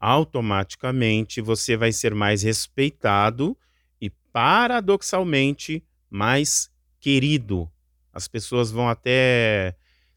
Automaticamente 0.00 1.40
você 1.42 1.76
vai 1.76 1.92
ser 1.92 2.14
mais 2.14 2.42
respeitado 2.42 3.56
e, 4.00 4.08
paradoxalmente, 4.32 5.84
mais 6.08 6.70
querido. 6.98 7.70
As 8.18 8.26
pessoas 8.26 8.72
vão 8.72 8.88
até 8.88 9.76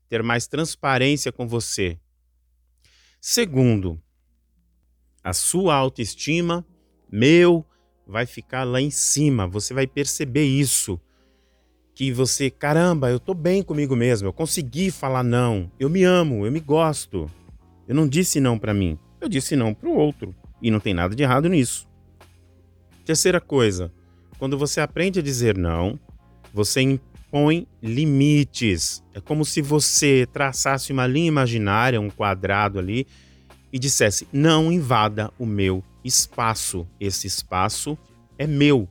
ter 0.10 0.24
mais 0.24 0.48
transparência 0.48 1.32
com 1.32 1.48
você. 1.48 2.00
Segundo, 3.22 4.02
a 5.24 5.34
sua 5.34 5.76
autoestima, 5.76 6.66
meu, 7.12 7.64
vai 8.08 8.26
ficar 8.26 8.64
lá 8.64 8.82
em 8.82 8.90
cima. 8.90 9.46
Você 9.46 9.72
vai 9.72 9.86
perceber 9.86 10.46
isso. 10.46 11.00
Que 11.94 12.12
você, 12.12 12.50
caramba, 12.50 13.12
eu 13.12 13.20
tô 13.20 13.36
bem 13.36 13.62
comigo 13.62 13.96
mesmo, 13.96 14.28
eu 14.28 14.34
consegui 14.34 14.90
falar 14.90 15.22
não, 15.22 15.72
eu 15.80 15.88
me 15.88 16.04
amo, 16.04 16.44
eu 16.44 16.52
me 16.52 16.60
gosto. 16.60 17.30
Eu 17.88 17.94
não 17.94 18.08
disse 18.08 18.40
não 18.40 18.58
para 18.58 18.74
mim, 18.74 18.98
eu 19.20 19.30
disse 19.30 19.56
não 19.56 19.76
para 19.76 19.90
o 19.90 19.96
outro. 19.96 20.34
E 20.60 20.72
não 20.72 20.80
tem 20.80 20.96
nada 20.96 21.16
de 21.16 21.22
errado 21.22 21.48
nisso. 21.48 21.88
Terceira 23.06 23.40
coisa, 23.40 23.94
quando 24.40 24.58
você 24.58 24.82
aprende 24.82 25.20
a 25.20 25.24
dizer 25.24 25.56
não, 25.56 26.00
você 26.52 26.82
impõe 27.32 27.66
limites. 27.82 29.02
É 29.14 29.22
como 29.22 29.46
se 29.46 29.62
você 29.62 30.28
traçasse 30.32 30.92
uma 30.92 31.08
linha 31.08 31.30
imaginária, 31.30 32.00
um 32.00 32.10
quadrado 32.10 32.78
ali, 32.78 33.08
e 33.72 33.80
dissesse: 33.80 34.28
Não 34.34 34.72
invada 34.72 35.32
o 35.40 35.46
meu 35.46 35.82
espaço. 36.04 36.86
Esse 37.00 37.26
espaço 37.28 37.98
é 38.38 38.46
meu. 38.46 38.88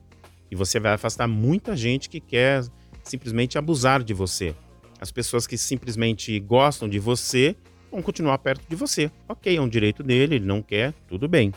E 0.51 0.57
você 0.57 0.81
vai 0.81 0.95
afastar 0.95 1.29
muita 1.29 1.77
gente 1.77 2.09
que 2.09 2.19
quer 2.19 2.65
simplesmente 3.05 3.59
abusar 3.59 4.03
de 4.03 4.15
você. 4.15 4.55
As 5.01 5.13
pessoas 5.13 5.47
que 5.47 5.57
simplesmente 5.57 6.39
gostam 6.41 6.89
de 6.89 6.99
você 6.99 7.55
vão 7.91 8.03
continuar 8.03 8.39
perto 8.39 8.67
de 8.69 8.75
você. 8.75 9.11
Ok, 9.29 9.55
é 9.55 9.61
um 9.61 9.69
direito 9.69 10.03
dele, 10.03 10.37
ele 10.37 10.45
não 10.45 10.63
quer, 10.63 10.93
tudo 11.09 11.29
bem. 11.29 11.53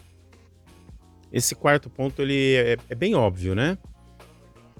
Esse 1.31 1.55
quarto 1.55 1.89
ponto 1.89 2.21
ele 2.21 2.55
é, 2.55 2.77
é 2.89 2.95
bem 2.95 3.15
óbvio, 3.15 3.55
né? 3.55 3.77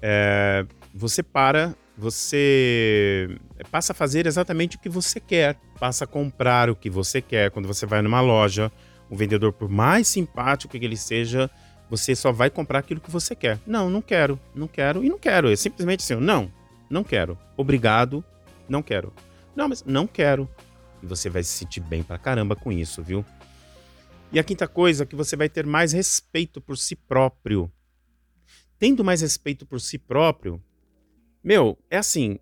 É, 0.00 0.64
você 0.94 1.22
para, 1.22 1.74
você 1.96 3.38
passa 3.70 3.92
a 3.92 3.94
fazer 3.94 4.26
exatamente 4.26 4.76
o 4.76 4.80
que 4.80 4.88
você 4.88 5.20
quer, 5.20 5.56
passa 5.78 6.04
a 6.04 6.06
comprar 6.06 6.68
o 6.68 6.76
que 6.76 6.90
você 6.90 7.20
quer. 7.20 7.50
Quando 7.50 7.66
você 7.66 7.86
vai 7.86 8.02
numa 8.02 8.20
loja, 8.20 8.70
o 9.08 9.16
vendedor, 9.16 9.52
por 9.52 9.68
mais 9.68 10.08
simpático 10.08 10.78
que 10.78 10.84
ele 10.84 10.96
seja, 10.96 11.50
você 11.88 12.14
só 12.16 12.32
vai 12.32 12.50
comprar 12.50 12.80
aquilo 12.80 13.00
que 13.00 13.10
você 13.10 13.34
quer. 13.34 13.60
Não, 13.66 13.88
não 13.88 14.02
quero, 14.02 14.38
não 14.54 14.66
quero 14.66 15.04
e 15.04 15.08
não 15.08 15.18
quero. 15.18 15.50
É 15.50 15.56
simplesmente 15.56 16.00
assim, 16.00 16.16
não, 16.16 16.50
não 16.90 17.04
quero. 17.04 17.38
Obrigado, 17.56 18.24
não 18.68 18.82
quero. 18.82 19.12
Não, 19.54 19.68
mas 19.68 19.84
não 19.84 20.06
quero. 20.06 20.48
E 21.02 21.06
você 21.06 21.30
vai 21.30 21.44
se 21.44 21.50
sentir 21.50 21.80
bem 21.80 22.02
pra 22.02 22.18
caramba 22.18 22.56
com 22.56 22.72
isso, 22.72 23.02
viu? 23.02 23.24
E 24.32 24.38
a 24.38 24.42
quinta 24.42 24.66
coisa, 24.66 25.06
que 25.06 25.14
você 25.14 25.36
vai 25.36 25.48
ter 25.48 25.64
mais 25.64 25.92
respeito 25.92 26.60
por 26.60 26.76
si 26.76 26.96
próprio. 26.96 27.70
Tendo 28.80 29.04
mais 29.04 29.20
respeito 29.20 29.64
por 29.64 29.80
si 29.80 29.96
próprio, 29.96 30.60
meu, 31.44 31.76
é 31.90 31.98
assim, 31.98 32.38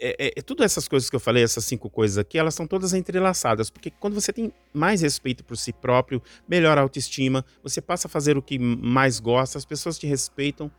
é, 0.00 0.14
é, 0.26 0.32
é, 0.36 0.42
tudo 0.42 0.62
essas 0.62 0.86
coisas 0.86 1.10
que 1.10 1.16
eu 1.16 1.20
falei, 1.20 1.42
essas 1.42 1.64
cinco 1.64 1.90
coisas 1.90 2.18
aqui, 2.18 2.38
elas 2.38 2.54
são 2.54 2.66
todas 2.66 2.94
entrelaçadas, 2.94 3.68
porque 3.68 3.90
quando 3.90 4.14
você 4.14 4.32
tem 4.32 4.52
mais 4.72 5.00
respeito 5.02 5.42
por 5.42 5.56
si 5.56 5.72
próprio, 5.72 6.22
melhor 6.48 6.78
autoestima, 6.78 7.44
você 7.62 7.80
passa 7.80 8.06
a 8.06 8.10
fazer 8.10 8.38
o 8.38 8.42
que 8.42 8.58
mais 8.58 9.18
gosta, 9.18 9.58
as 9.58 9.64
pessoas 9.64 9.98
te 9.98 10.06
respeitam. 10.06 10.70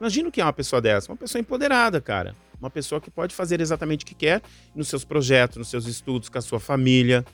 Imagina 0.00 0.28
o 0.28 0.32
que 0.32 0.40
é 0.40 0.44
uma 0.44 0.52
pessoa 0.52 0.82
dessa, 0.82 1.10
uma 1.10 1.16
pessoa 1.16 1.40
empoderada, 1.40 2.00
cara, 2.00 2.34
uma 2.60 2.68
pessoa 2.68 3.00
que 3.00 3.10
pode 3.10 3.34
fazer 3.34 3.60
exatamente 3.60 4.04
o 4.04 4.06
que 4.06 4.14
quer 4.14 4.42
nos 4.74 4.88
seus 4.88 5.04
projetos, 5.04 5.56
nos 5.56 5.68
seus 5.68 5.86
estudos, 5.86 6.28
com 6.28 6.38
a 6.38 6.42
sua 6.42 6.58
família. 6.58 7.24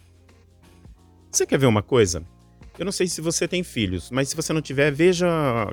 Você 1.31 1.47
quer 1.47 1.59
ver 1.59 1.67
uma 1.67 1.83
coisa? 1.83 2.23
Eu 2.79 2.85
não 2.85 2.93
sei 2.93 3.07
se 3.07 3.21
você 3.21 3.49
tem 3.49 3.63
filhos, 3.63 4.11
mas 4.11 4.29
se 4.29 4.37
você 4.37 4.53
não 4.53 4.61
tiver, 4.61 4.91
veja 4.93 5.27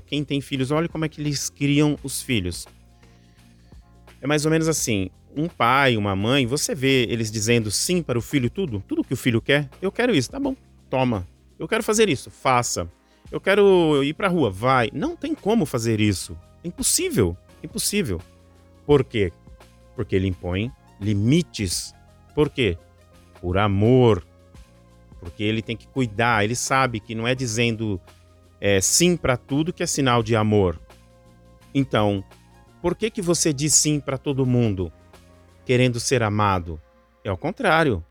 quem 0.05 0.23
tem 0.23 0.39
filhos, 0.39 0.71
olhe 0.71 0.87
como 0.87 1.03
é 1.03 1.09
que 1.09 1.21
eles 1.21 1.49
criam 1.49 1.97
os 2.01 2.21
filhos. 2.21 2.65
É 4.21 4.27
mais 4.27 4.45
ou 4.45 4.51
menos 4.51 4.67
assim: 4.67 5.09
um 5.35 5.47
pai, 5.47 5.97
uma 5.97 6.15
mãe, 6.15 6.45
você 6.45 6.73
vê 6.75 7.03
eles 7.09 7.31
dizendo 7.31 7.71
sim 7.71 8.01
para 8.01 8.17
o 8.17 8.21
filho 8.21 8.49
tudo, 8.49 8.83
tudo 8.87 9.03
que 9.03 9.13
o 9.13 9.17
filho 9.17 9.41
quer. 9.41 9.69
Eu 9.81 9.91
quero 9.91 10.13
isso, 10.13 10.29
tá 10.29 10.39
bom, 10.39 10.55
toma. 10.89 11.27
Eu 11.57 11.67
quero 11.67 11.83
fazer 11.83 12.09
isso, 12.09 12.29
faça. 12.29 12.89
Eu 13.31 13.39
quero 13.39 14.03
ir 14.03 14.13
para 14.13 14.27
a 14.27 14.29
rua, 14.29 14.49
vai. 14.49 14.89
Não 14.93 15.15
tem 15.15 15.35
como 15.35 15.65
fazer 15.65 15.99
isso. 15.99 16.37
É 16.63 16.67
impossível, 16.67 17.37
impossível. 17.63 18.19
Por 18.85 19.03
quê? 19.03 19.31
Porque 19.95 20.15
ele 20.15 20.27
impõe 20.27 20.71
limites. 20.99 21.93
Por 22.33 22.49
quê? 22.49 22.77
Por 23.39 23.57
amor. 23.57 24.25
Porque 25.19 25.43
ele 25.43 25.61
tem 25.61 25.75
que 25.75 25.87
cuidar, 25.87 26.43
ele 26.43 26.55
sabe 26.55 26.99
que 26.99 27.13
não 27.13 27.27
é 27.27 27.35
dizendo 27.35 27.99
é, 28.59 28.79
sim 28.79 29.17
para 29.17 29.37
tudo 29.37 29.73
que 29.73 29.83
é 29.83 29.85
sinal 29.85 30.23
de 30.23 30.35
amor. 30.35 30.79
Então, 31.73 32.23
por 32.81 32.95
que, 32.95 33.09
que 33.09 33.21
você 33.21 33.51
diz 33.51 33.73
sim 33.73 33.99
para 33.99 34.17
todo 34.17 34.45
mundo, 34.45 34.91
querendo 35.65 35.99
ser 35.99 36.23
amado? 36.23 36.81
É 37.23 37.29
ao 37.29 37.37
contrário. 37.37 38.03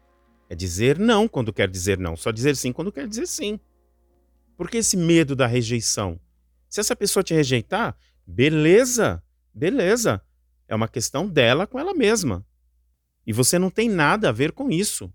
É 0.51 0.55
dizer 0.55 0.99
não 0.99 1.29
quando 1.29 1.53
quer 1.53 1.69
dizer 1.69 1.99
não, 1.99 2.17
só 2.17 2.31
dizer 2.31 2.57
sim 2.57 2.73
quando 2.73 2.93
quer 2.93 3.07
dizer 3.07 3.27
sim. 3.27 3.61
Por 4.57 4.71
que 4.71 4.79
esse 4.79 4.97
medo 4.97 5.37
da 5.37 5.47
rejeição? 5.47 6.19
Se 6.69 6.81
essa 6.81 6.97
pessoa 6.97 7.23
te 7.23 7.35
rejeitar, 7.35 7.97
beleza, 8.27 9.23
beleza. 9.55 10.23
É 10.67 10.75
uma 10.75 10.89
questão 10.89 11.29
dela 11.29 11.67
com 11.67 11.79
ela 11.79 11.95
mesma. 11.95 12.45
E 13.27 13.33
você 13.33 13.59
não 13.59 13.71
tem 13.71 13.89
nada 13.89 14.31
a 14.31 14.33
ver 14.33 14.53
com 14.53 14.71
isso. 14.71 15.13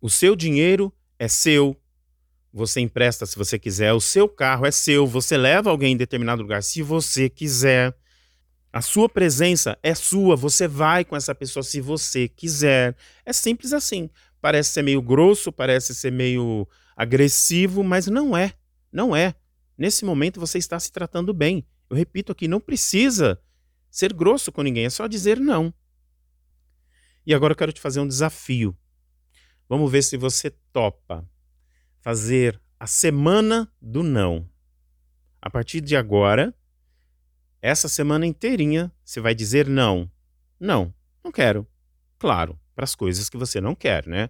O 0.00 0.10
seu 0.10 0.34
dinheiro 0.34 0.92
é 1.18 1.28
seu. 1.28 1.76
Você 2.52 2.80
empresta 2.80 3.24
se 3.24 3.36
você 3.36 3.58
quiser. 3.58 3.92
O 3.92 4.00
seu 4.00 4.28
carro 4.28 4.66
é 4.66 4.70
seu. 4.70 5.06
Você 5.06 5.36
leva 5.36 5.70
alguém 5.70 5.92
em 5.92 5.96
determinado 5.96 6.42
lugar 6.42 6.62
se 6.62 6.82
você 6.82 7.28
quiser. 7.28 7.94
A 8.72 8.80
sua 8.80 9.06
presença 9.06 9.78
é 9.82 9.94
sua, 9.94 10.34
você 10.34 10.66
vai 10.66 11.04
com 11.04 11.14
essa 11.14 11.34
pessoa 11.34 11.62
se 11.62 11.80
você 11.80 12.26
quiser. 12.26 12.96
É 13.24 13.32
simples 13.32 13.72
assim. 13.74 14.08
Parece 14.40 14.70
ser 14.70 14.82
meio 14.82 15.02
grosso, 15.02 15.52
parece 15.52 15.94
ser 15.94 16.10
meio 16.10 16.66
agressivo, 16.96 17.84
mas 17.84 18.06
não 18.06 18.34
é. 18.36 18.54
Não 18.90 19.14
é. 19.14 19.34
Nesse 19.76 20.04
momento 20.04 20.40
você 20.40 20.56
está 20.56 20.80
se 20.80 20.90
tratando 20.90 21.34
bem. 21.34 21.66
Eu 21.90 21.96
repito 21.96 22.32
aqui, 22.32 22.48
não 22.48 22.60
precisa 22.60 23.38
ser 23.90 24.14
grosso 24.14 24.50
com 24.50 24.62
ninguém, 24.62 24.86
é 24.86 24.90
só 24.90 25.06
dizer 25.06 25.38
não. 25.38 25.72
E 27.26 27.34
agora 27.34 27.52
eu 27.52 27.56
quero 27.56 27.72
te 27.72 27.80
fazer 27.80 28.00
um 28.00 28.08
desafio. 28.08 28.76
Vamos 29.68 29.92
ver 29.92 30.02
se 30.02 30.16
você 30.16 30.50
topa 30.72 31.28
fazer 32.00 32.60
a 32.80 32.86
semana 32.86 33.70
do 33.80 34.02
não. 34.02 34.48
A 35.40 35.50
partir 35.50 35.80
de 35.80 35.94
agora, 35.94 36.54
essa 37.62 37.88
semana 37.88 38.26
inteirinha 38.26 38.92
você 39.04 39.20
vai 39.20 39.34
dizer 39.34 39.68
não. 39.68 40.10
Não, 40.58 40.92
não 41.24 41.30
quero. 41.30 41.66
Claro, 42.18 42.58
para 42.74 42.84
as 42.84 42.94
coisas 42.94 43.30
que 43.30 43.36
você 43.36 43.60
não 43.60 43.74
quer, 43.74 44.06
né? 44.06 44.28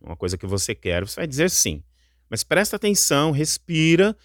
Uma 0.00 0.16
coisa 0.16 0.36
que 0.36 0.46
você 0.46 0.74
quer, 0.74 1.04
você 1.04 1.16
vai 1.16 1.26
dizer 1.26 1.48
sim. 1.48 1.82
Mas 2.28 2.42
presta 2.42 2.74
atenção, 2.76 3.30
respira 3.30 4.16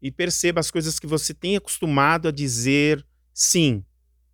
e 0.00 0.10
perceba 0.10 0.58
as 0.58 0.70
coisas 0.70 0.98
que 0.98 1.06
você 1.06 1.34
tem 1.34 1.56
acostumado 1.56 2.28
a 2.28 2.30
dizer 2.30 3.04
sim. 3.34 3.84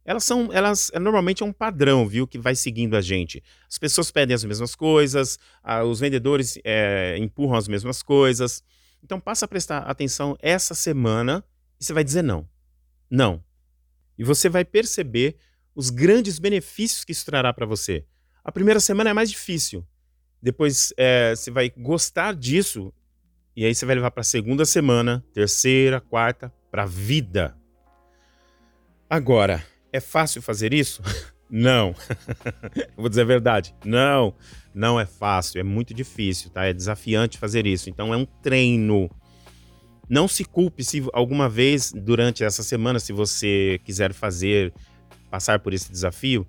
Elas 0.05 0.23
são, 0.23 0.53
elas 0.53 0.91
é, 0.93 0.99
normalmente 0.99 1.43
é 1.43 1.47
um 1.47 1.53
padrão, 1.53 2.07
viu, 2.07 2.27
que 2.27 2.39
vai 2.39 2.55
seguindo 2.55 2.95
a 2.95 3.01
gente. 3.01 3.43
As 3.69 3.79
pessoas 3.79 4.11
pedem 4.11 4.35
as 4.35 4.45
mesmas 4.45 4.75
coisas, 4.75 5.39
os 5.87 5.99
vendedores 5.99 6.59
é, 6.63 7.17
empurram 7.19 7.57
as 7.57 7.67
mesmas 7.67 8.03
coisas. 8.03 8.63
Então 9.03 9.19
passa 9.19 9.47
a 9.47 9.49
prestar 9.49 9.79
atenção 9.79 10.37
essa 10.41 10.75
semana 10.75 11.43
e 11.81 11.85
você 11.85 11.93
vai 11.93 12.05
dizer 12.05 12.23
não. 12.23 12.47
Não, 13.11 13.43
e 14.19 14.25
você 14.25 14.49
vai 14.49 14.65
perceber 14.65 15.37
os 15.75 15.91
grandes 15.91 16.39
benefícios 16.39 17.05
que 17.05 17.13
isso 17.13 17.27
trará 17.27 17.53
para 17.53 17.67
você. 17.67 18.05
A 18.45 18.53
primeira 18.53 18.81
semana 18.81 19.11
é 19.11 19.13
mais 19.13 19.31
difícil. 19.31 19.87
Depois 20.41 20.93
é, 20.97 21.35
você 21.35 21.51
vai 21.51 21.71
gostar 21.71 22.35
disso. 22.35 22.93
E 23.57 23.65
aí 23.65 23.75
você 23.75 23.87
vai 23.87 23.95
levar 23.95 24.11
para 24.11 24.21
a 24.21 24.25
segunda 24.25 24.65
semana, 24.65 25.25
terceira, 25.33 26.01
quarta, 26.01 26.53
para 26.71 26.85
vida. 26.85 27.57
Agora, 29.09 29.65
é 29.93 30.01
fácil 30.01 30.43
fazer 30.43 30.75
isso? 30.75 31.03
Não. 31.49 31.95
vou 32.97 33.09
dizer 33.09 33.23
a 33.23 33.27
verdade. 33.27 33.75
Não, 33.85 34.35
não 34.75 34.99
é 34.99 35.07
fácil, 35.07 35.61
é 35.61 35.63
muito 35.63 35.95
difícil, 35.95 36.51
tá? 36.51 36.65
É 36.65 36.73
desafiante 36.73 37.39
fazer 37.39 37.65
isso. 37.65 37.89
Então 37.89 38.13
é 38.13 38.17
um 38.17 38.25
treino. 38.25 39.09
Não 40.09 40.29
se 40.29 40.45
culpe 40.45 40.85
se 40.85 41.03
alguma 41.13 41.49
vez 41.49 41.93
durante 41.93 42.45
essa 42.45 42.63
semana, 42.63 42.99
se 42.99 43.13
você 43.13 43.81
quiser 43.85 44.13
fazer, 44.13 44.73
passar 45.31 45.59
por 45.59 45.73
esse 45.73 45.91
desafio, 45.91 46.47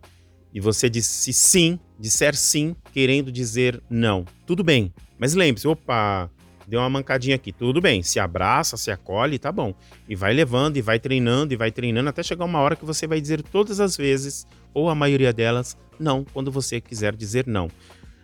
e 0.54 0.60
você 0.60 0.90
disse 0.90 1.34
sim, 1.34 1.80
disser 2.00 2.36
sim, 2.36 2.76
querendo 2.94 3.32
dizer 3.32 3.82
não. 3.90 4.26
Tudo 4.46 4.64
bem. 4.64 4.94
Mas 5.18 5.34
lembre-se, 5.34 5.68
opa, 5.68 6.30
deu 6.68 6.80
uma 6.80 6.90
mancadinha 6.90 7.36
aqui. 7.36 7.52
Tudo 7.52 7.82
bem, 7.82 8.02
se 8.02 8.20
abraça, 8.20 8.78
se 8.78 8.92
acolhe, 8.92 9.38
tá 9.38 9.52
bom. 9.52 9.74
E 10.08 10.16
vai 10.16 10.34
levando, 10.34 10.78
e 10.78 10.82
vai 10.82 11.00
treinando, 11.00 11.54
e 11.54 11.58
vai 11.58 11.72
treinando, 11.72 12.10
até 12.10 12.24
chegar 12.24 12.46
uma 12.46 12.60
hora 12.60 12.76
que 12.76 12.86
você 12.86 13.06
vai 13.06 13.20
dizer 13.20 13.42
todas 13.44 13.80
as 13.80 13.98
vezes, 13.98 14.48
ou 14.74 14.90
a 14.90 14.96
maioria 14.96 15.34
delas, 15.34 15.78
não, 16.00 16.24
quando 16.24 16.52
você 16.52 16.80
quiser 16.80 17.16
dizer 17.16 17.46
não. 17.48 17.70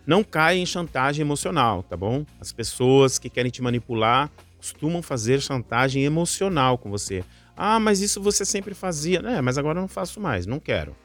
Não 0.06 0.24
caia 0.24 0.58
em 0.58 0.66
chantagem 0.66 1.22
emocional, 1.22 1.84
tá 1.84 1.96
bom? 1.96 2.26
As 2.40 2.52
pessoas 2.52 3.20
que 3.20 3.30
querem 3.30 3.52
te 3.52 3.62
manipular 3.62 4.32
costumam 4.62 5.02
fazer 5.02 5.42
chantagem 5.42 6.04
emocional 6.04 6.78
com 6.78 6.92
você. 6.92 7.24
Ah, 7.58 7.80
mas 7.80 8.00
isso 8.00 8.22
você 8.22 8.46
sempre 8.46 8.76
fazia. 8.76 9.20
É, 9.20 9.42
mas 9.42 9.58
agora 9.58 9.80
eu 9.80 9.82
não 9.82 9.88
faço 9.88 10.22
mais, 10.22 10.46
não 10.46 10.60
quero. 10.60 10.96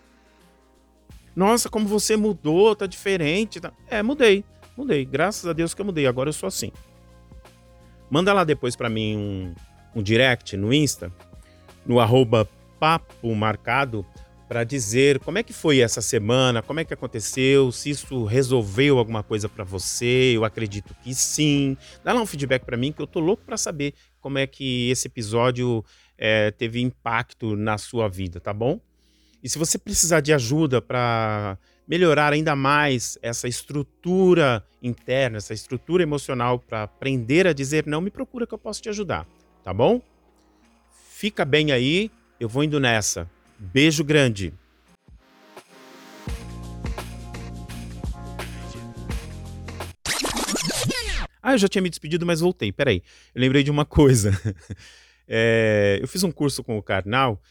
Nossa, 1.34 1.70
como 1.70 1.86
você 1.86 2.16
mudou, 2.16 2.76
tá 2.76 2.86
diferente. 2.86 3.58
Tá... 3.58 3.72
É, 3.88 4.02
mudei, 4.02 4.44
mudei. 4.76 5.06
Graças 5.06 5.46
a 5.46 5.54
Deus 5.54 5.72
que 5.72 5.80
eu 5.80 5.86
mudei, 5.86 6.06
agora 6.06 6.28
eu 6.28 6.34
sou 6.34 6.46
assim. 6.46 6.70
Manda 8.10 8.32
lá 8.34 8.44
depois 8.44 8.76
para 8.76 8.90
mim 8.90 9.16
um, 9.16 9.54
um 9.98 10.02
direct 10.02 10.54
no 10.54 10.72
Insta, 10.72 11.10
no 11.86 11.98
arroba 11.98 12.46
papo 12.78 13.34
marcado, 13.34 14.04
para 14.48 14.64
dizer 14.64 15.18
como 15.20 15.38
é 15.38 15.42
que 15.42 15.52
foi 15.52 15.80
essa 15.80 16.00
semana, 16.00 16.62
como 16.62 16.80
é 16.80 16.84
que 16.84 16.94
aconteceu, 16.94 17.72
se 17.72 17.90
isso 17.90 18.24
resolveu 18.24 18.98
alguma 18.98 19.22
coisa 19.22 19.48
para 19.48 19.64
você. 19.64 20.32
Eu 20.34 20.44
acredito 20.44 20.94
que 21.02 21.14
sim. 21.14 21.76
Dá 22.04 22.12
lá 22.12 22.20
um 22.20 22.26
feedback 22.26 22.64
para 22.64 22.76
mim 22.76 22.92
que 22.92 23.02
eu 23.02 23.06
tô 23.06 23.20
louco 23.20 23.44
para 23.44 23.56
saber 23.56 23.94
como 24.20 24.38
é 24.38 24.46
que 24.46 24.90
esse 24.90 25.08
episódio 25.08 25.84
é, 26.16 26.50
teve 26.50 26.80
impacto 26.80 27.56
na 27.56 27.76
sua 27.78 28.08
vida, 28.08 28.40
tá 28.40 28.52
bom? 28.52 28.80
E 29.42 29.48
se 29.48 29.58
você 29.58 29.78
precisar 29.78 30.20
de 30.20 30.32
ajuda 30.32 30.80
para 30.80 31.58
melhorar 31.86 32.32
ainda 32.32 32.56
mais 32.56 33.18
essa 33.22 33.46
estrutura 33.46 34.64
interna, 34.82 35.36
essa 35.38 35.54
estrutura 35.54 36.02
emocional 36.02 36.58
para 36.58 36.84
aprender 36.84 37.46
a 37.46 37.52
dizer 37.52 37.86
não, 37.86 38.00
me 38.00 38.10
procura 38.10 38.46
que 38.46 38.54
eu 38.54 38.58
posso 38.58 38.82
te 38.82 38.88
ajudar, 38.88 39.26
tá 39.62 39.72
bom? 39.72 40.00
Fica 41.10 41.44
bem 41.44 41.70
aí, 41.72 42.10
eu 42.40 42.48
vou 42.48 42.64
indo 42.64 42.80
nessa. 42.80 43.30
Beijo 43.58 44.04
grande. 44.04 44.52
Ah, 51.42 51.52
eu 51.52 51.58
já 51.58 51.68
tinha 51.68 51.80
me 51.80 51.88
despedido, 51.88 52.26
mas 52.26 52.40
voltei. 52.40 52.72
Peraí. 52.72 53.02
Eu 53.34 53.40
lembrei 53.40 53.62
de 53.62 53.70
uma 53.70 53.84
coisa. 53.84 54.30
É, 55.28 55.98
eu 56.00 56.06
fiz 56.06 56.22
um 56.22 56.30
curso 56.30 56.62
com 56.62 56.78
o 56.78 56.82
Karnal 56.82 57.42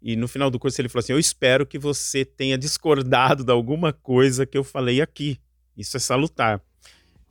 e 0.00 0.14
no 0.14 0.28
final 0.28 0.48
do 0.52 0.56
curso 0.56 0.80
ele 0.80 0.88
falou 0.88 1.00
assim: 1.00 1.12
Eu 1.12 1.18
espero 1.18 1.66
que 1.66 1.80
você 1.80 2.24
tenha 2.24 2.56
discordado 2.56 3.42
de 3.42 3.50
alguma 3.50 3.92
coisa 3.92 4.46
que 4.46 4.56
eu 4.56 4.62
falei 4.62 5.00
aqui. 5.00 5.40
Isso 5.76 5.96
é 5.96 6.00
salutar. 6.00 6.62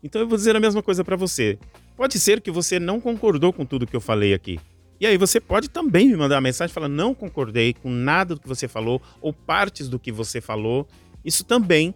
Então 0.04 0.20
eu 0.20 0.28
vou 0.28 0.38
dizer 0.38 0.58
a 0.58 0.60
mesma 0.60 0.84
coisa 0.84 1.06
para 1.06 1.16
você. 1.16 1.58
Pode 1.96 2.20
ser 2.20 2.42
que 2.42 2.52
você 2.52 2.80
não 2.80 3.00
concordou 3.00 3.54
com 3.54 3.66
tudo 3.66 3.88
que 3.88 3.96
eu 3.96 4.02
falei 4.02 4.34
aqui. 4.34 4.60
E 5.04 5.06
aí 5.06 5.18
você 5.18 5.38
pode 5.38 5.70
também 5.70 6.08
me 6.08 6.16
mandar 6.16 6.36
uma 6.36 6.42
mensagem 6.42 6.74
falando 6.74 6.94
não 6.94 7.14
concordei 7.14 7.74
com 7.74 7.90
nada 7.90 8.36
do 8.36 8.40
que 8.40 8.48
você 8.48 8.70
falou 8.70 9.02
ou 9.20 9.34
partes 9.34 9.90
do 9.90 10.00
que 10.00 10.14
você 10.14 10.40
falou. 10.40 10.88
Isso 11.26 11.44
também 11.44 11.94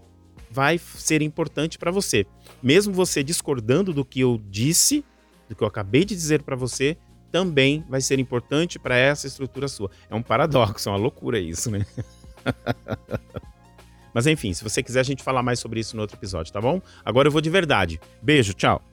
vai 0.52 0.78
ser 0.78 1.22
importante 1.22 1.78
para 1.78 1.90
você. 1.90 2.28
Mesmo 2.62 2.94
você 2.94 3.24
discordando 3.24 3.94
do 3.94 4.04
que 4.04 4.20
eu 4.20 4.42
disse, 4.50 5.06
do 5.48 5.56
que 5.56 5.64
eu 5.64 5.68
acabei 5.70 6.04
de 6.04 6.16
dizer 6.16 6.44
para 6.44 6.58
você, 6.58 6.98
também 7.32 7.82
vai 7.88 8.02
ser 8.02 8.20
importante 8.20 8.78
para 8.78 8.98
essa 8.98 9.26
estrutura 9.26 9.70
sua. 9.70 9.90
É 10.10 10.14
um 10.14 10.22
paradoxo, 10.22 10.90
é 10.90 10.92
uma 10.92 10.98
loucura 10.98 11.40
isso, 11.40 11.72
né? 11.72 11.86
Mas 14.14 14.28
enfim, 14.28 14.52
se 14.52 14.66
você 14.66 14.84
quiser 14.84 15.00
a 15.00 15.04
gente 15.04 15.24
falar 15.24 15.42
mais 15.42 15.62
sobre 15.62 15.80
isso 15.80 15.96
no 15.96 16.02
outro 16.02 16.18
episódio, 16.18 16.52
tá 16.52 16.60
bom? 16.60 16.82
Agora 17.06 17.30
eu 17.30 17.32
vou 17.32 17.40
de 17.40 17.50
verdade. 17.50 18.02
Beijo, 18.22 18.54
tchau. 18.54 18.84